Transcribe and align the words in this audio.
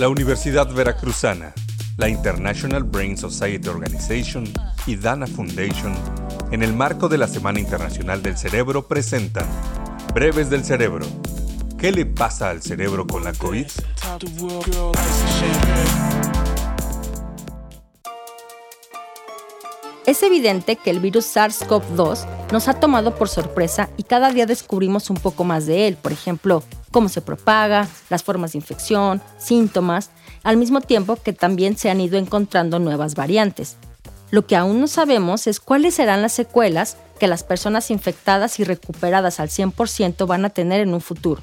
La 0.00 0.08
Universidad 0.08 0.72
Veracruzana, 0.72 1.52
la 1.98 2.08
International 2.08 2.84
Brain 2.84 3.18
Society 3.18 3.68
Organization 3.68 4.44
y 4.86 4.96
Dana 4.96 5.26
Foundation, 5.26 5.92
en 6.50 6.62
el 6.62 6.72
marco 6.72 7.06
de 7.10 7.18
la 7.18 7.28
Semana 7.28 7.60
Internacional 7.60 8.22
del 8.22 8.38
Cerebro, 8.38 8.88
presentan 8.88 9.44
Breves 10.14 10.48
del 10.48 10.64
Cerebro. 10.64 11.04
¿Qué 11.76 11.92
le 11.92 12.06
pasa 12.06 12.48
al 12.48 12.62
cerebro 12.62 13.06
con 13.06 13.24
la 13.24 13.34
COVID? 13.34 13.66
Es 20.10 20.24
evidente 20.24 20.74
que 20.74 20.90
el 20.90 20.98
virus 20.98 21.36
SARS-CoV-2 21.36 22.26
nos 22.50 22.66
ha 22.66 22.74
tomado 22.74 23.14
por 23.14 23.28
sorpresa 23.28 23.90
y 23.96 24.02
cada 24.02 24.32
día 24.32 24.44
descubrimos 24.44 25.08
un 25.08 25.16
poco 25.16 25.44
más 25.44 25.66
de 25.66 25.86
él, 25.86 25.94
por 25.94 26.10
ejemplo, 26.10 26.64
cómo 26.90 27.08
se 27.08 27.20
propaga, 27.20 27.86
las 28.08 28.24
formas 28.24 28.50
de 28.50 28.58
infección, 28.58 29.22
síntomas, 29.38 30.10
al 30.42 30.56
mismo 30.56 30.80
tiempo 30.80 31.14
que 31.14 31.32
también 31.32 31.76
se 31.76 31.90
han 31.90 32.00
ido 32.00 32.18
encontrando 32.18 32.80
nuevas 32.80 33.14
variantes. 33.14 33.76
Lo 34.32 34.48
que 34.48 34.56
aún 34.56 34.80
no 34.80 34.88
sabemos 34.88 35.46
es 35.46 35.60
cuáles 35.60 35.94
serán 35.94 36.22
las 36.22 36.32
secuelas 36.32 36.96
que 37.20 37.28
las 37.28 37.44
personas 37.44 37.92
infectadas 37.92 38.58
y 38.58 38.64
recuperadas 38.64 39.38
al 39.38 39.48
100% 39.48 40.26
van 40.26 40.44
a 40.44 40.50
tener 40.50 40.80
en 40.80 40.92
un 40.92 41.02
futuro. 41.02 41.40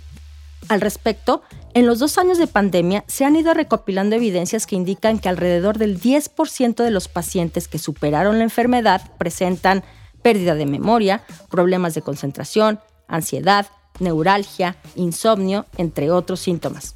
Al 0.69 0.81
respecto, 0.81 1.41
en 1.73 1.85
los 1.85 1.99
dos 1.99 2.17
años 2.17 2.37
de 2.37 2.47
pandemia 2.47 3.03
se 3.07 3.23
han 3.23 3.35
ido 3.35 3.53
recopilando 3.53 4.15
evidencias 4.15 4.65
que 4.65 4.75
indican 4.75 5.19
que 5.19 5.29
alrededor 5.29 5.77
del 5.77 5.99
10% 5.99 6.83
de 6.83 6.91
los 6.91 7.07
pacientes 7.07 7.67
que 7.67 7.79
superaron 7.79 8.37
la 8.37 8.43
enfermedad 8.43 9.01
presentan 9.17 9.83
pérdida 10.21 10.55
de 10.55 10.65
memoria, 10.65 11.23
problemas 11.49 11.93
de 11.93 12.01
concentración, 12.01 12.79
ansiedad, 13.07 13.67
neuralgia, 13.99 14.75
insomnio, 14.95 15.65
entre 15.77 16.11
otros 16.11 16.41
síntomas. 16.41 16.95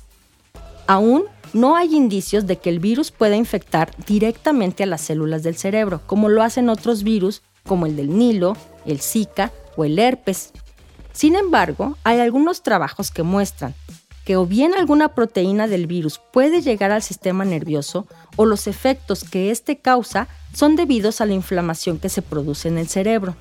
Aún 0.87 1.23
no 1.53 1.75
hay 1.75 1.95
indicios 1.95 2.47
de 2.47 2.57
que 2.57 2.69
el 2.69 2.79
virus 2.79 3.11
pueda 3.11 3.35
infectar 3.35 3.91
directamente 4.05 4.83
a 4.83 4.87
las 4.87 5.01
células 5.01 5.43
del 5.43 5.55
cerebro, 5.55 6.01
como 6.05 6.27
lo 6.27 6.43
hacen 6.43 6.69
otros 6.69 7.03
virus 7.03 7.41
como 7.65 7.85
el 7.85 7.95
del 7.95 8.17
Nilo, 8.17 8.57
el 8.85 8.99
Zika 9.01 9.51
o 9.77 9.85
el 9.85 9.99
herpes. 9.99 10.51
Sin 11.13 11.35
embargo, 11.35 11.97
hay 12.03 12.19
algunos 12.19 12.63
trabajos 12.63 13.11
que 13.11 13.23
muestran 13.23 13.75
que 14.25 14.35
o 14.37 14.45
bien 14.45 14.73
alguna 14.73 15.09
proteína 15.09 15.67
del 15.67 15.87
virus 15.87 16.19
puede 16.31 16.61
llegar 16.61 16.91
al 16.91 17.01
sistema 17.01 17.43
nervioso 17.43 18.07
o 18.35 18.45
los 18.45 18.67
efectos 18.67 19.23
que 19.23 19.51
éste 19.51 19.77
causa 19.77 20.27
son 20.53 20.75
debidos 20.75 21.21
a 21.21 21.25
la 21.25 21.33
inflamación 21.33 21.97
que 21.97 22.09
se 22.09 22.21
produce 22.21 22.67
en 22.67 22.77
el 22.77 22.87
cerebro. 22.87 23.35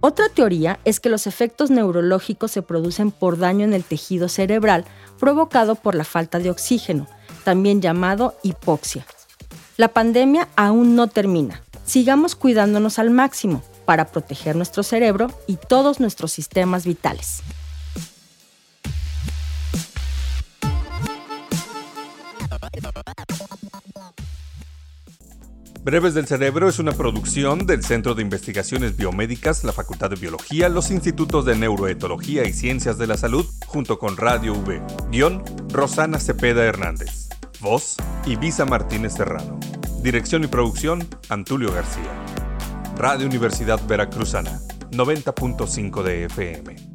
Otra 0.00 0.28
teoría 0.28 0.78
es 0.84 1.00
que 1.00 1.08
los 1.08 1.26
efectos 1.26 1.70
neurológicos 1.70 2.50
se 2.50 2.62
producen 2.62 3.10
por 3.10 3.38
daño 3.38 3.64
en 3.64 3.72
el 3.72 3.84
tejido 3.84 4.28
cerebral 4.28 4.84
provocado 5.18 5.74
por 5.74 5.94
la 5.94 6.04
falta 6.04 6.38
de 6.38 6.50
oxígeno, 6.50 7.06
también 7.42 7.80
llamado 7.80 8.34
hipoxia. 8.42 9.06
La 9.76 9.88
pandemia 9.88 10.48
aún 10.56 10.94
no 10.94 11.08
termina. 11.08 11.62
Sigamos 11.84 12.36
cuidándonos 12.36 12.98
al 12.98 13.10
máximo 13.10 13.62
para 13.84 14.06
proteger 14.06 14.56
nuestro 14.56 14.82
cerebro 14.82 15.30
y 15.46 15.56
todos 15.56 16.00
nuestros 16.00 16.32
sistemas 16.32 16.84
vitales. 16.84 17.42
Breves 25.84 26.14
del 26.14 26.26
Cerebro 26.26 26.66
es 26.66 26.78
una 26.78 26.92
producción 26.92 27.66
del 27.66 27.84
Centro 27.84 28.14
de 28.14 28.22
Investigaciones 28.22 28.96
Biomédicas, 28.96 29.64
la 29.64 29.72
Facultad 29.72 30.08
de 30.08 30.16
Biología, 30.16 30.70
los 30.70 30.90
Institutos 30.90 31.44
de 31.44 31.56
Neuroetología 31.56 32.48
y 32.48 32.54
Ciencias 32.54 32.96
de 32.96 33.06
la 33.06 33.18
Salud, 33.18 33.44
junto 33.66 33.98
con 33.98 34.16
Radio 34.16 34.54
V. 34.54 34.80
Guión, 35.10 35.44
Rosana 35.70 36.18
Cepeda 36.20 36.64
Hernández. 36.64 37.28
Voz, 37.60 37.96
Ibiza 38.24 38.64
Martínez 38.64 39.12
Serrano. 39.12 39.60
Dirección 40.00 40.42
y 40.44 40.46
producción, 40.46 41.06
Antulio 41.28 41.70
García. 41.70 42.43
Radio 42.96 43.26
Universidad 43.26 43.80
Veracruzana, 43.86 44.60
90.5 44.92 46.02
de 46.02 46.24
FM. 46.26 46.93